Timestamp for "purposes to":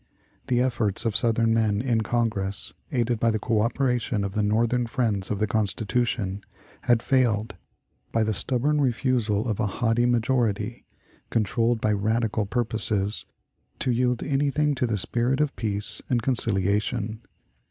12.47-13.91